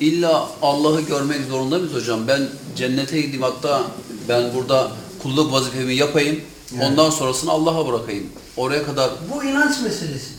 [0.00, 2.28] İlla Allah'ı görmek zorunda mıyız hocam?
[2.28, 3.82] Ben cennete gideyim hatta
[4.28, 4.90] ben burada
[5.22, 6.40] kulluk vazifemi yapayım.
[6.80, 8.26] Ondan sonrasını Allah'a bırakayım.
[8.56, 10.36] Oraya kadar Bu inanç meselesidir.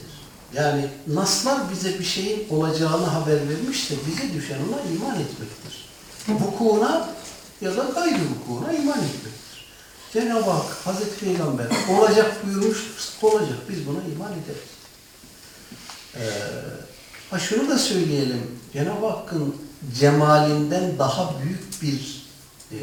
[0.54, 5.88] Yani naslar bize bir şeyin olacağını haber vermişse bize düşen ona iman etmektir.
[6.28, 7.10] Vukuuna
[7.62, 9.68] ya da gayrı vukuuna iman etmektir.
[10.14, 11.68] Cenab-ı Hak, Hazreti Peygamber
[12.00, 13.58] olacak buyurmuştur, olacak.
[13.70, 14.70] Biz buna iman ederiz.
[16.16, 16.21] Ee,
[17.30, 18.57] ha şunu da söyleyelim.
[18.73, 19.55] Cenab-ı Hakk'ın
[20.00, 22.28] cemalinden daha büyük bir
[22.71, 22.78] e,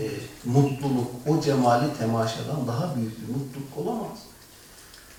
[0.45, 4.18] mutluluk, o cemali temaşadan daha büyük bir mutluluk olamaz.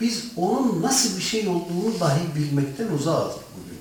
[0.02, 3.80] Biz onun nasıl bir şey olduğunu dahi bilmekten uzağız bugün.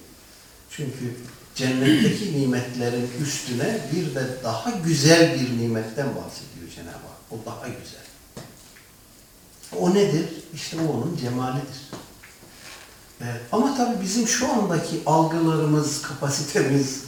[0.70, 1.16] Çünkü
[1.54, 7.14] cennetteki nimetlerin üstüne bir de daha güzel bir nimetten bahsediyor Cenab-ı Hak.
[7.30, 8.04] O daha güzel.
[9.78, 10.28] O nedir?
[10.54, 12.03] İşte o onun cemalidir.
[13.52, 17.01] Ama tabii bizim şu andaki algılarımız, kapasitemiz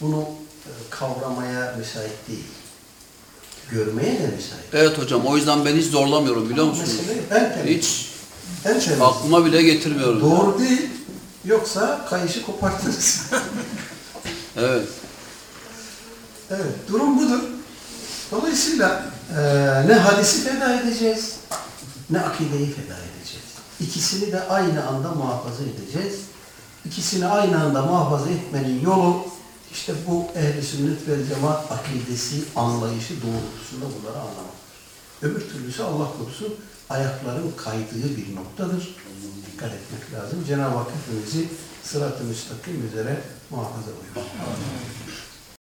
[0.00, 0.20] bunu
[0.66, 2.44] e, kavramaya müsait değil.
[3.70, 4.64] Görmeye de müsait.
[4.72, 6.90] Evet hocam o yüzden ben hiç zorlamıyorum biliyor musunuz?
[7.08, 7.76] Mesele en temiz.
[7.78, 8.08] Hiç
[8.64, 9.00] En temiz.
[9.00, 10.20] aklıma bile getirmiyorum.
[10.20, 10.90] Doğru değil.
[11.44, 13.20] Yoksa kayışı kopartırız.
[14.56, 14.88] Evet.
[16.50, 17.40] evet, durum budur.
[18.30, 19.04] Dolayısıyla
[19.36, 21.36] eee, ne hadisi feda edeceğiz,
[22.10, 23.46] ne akideyi feda edeceğiz.
[23.82, 26.20] İkisini de aynı anda muhafaza edeceğiz.
[26.84, 29.26] İkisini aynı anda muhafaza etmenin yolu
[29.72, 34.62] işte bu ehli sünnet ve cemaat akidesi, anlayışı doğrultusunda bunları anlamaktır.
[35.22, 36.54] Öbür türlüsü Allah korusun
[36.90, 38.96] ayakların kaydığı bir noktadır.
[39.52, 40.44] Dikkat etmek lazım.
[40.46, 41.48] Cenab-ı Hak hepimizi
[41.82, 44.32] sırat-ı müstakim üzere muhafaza buyursun.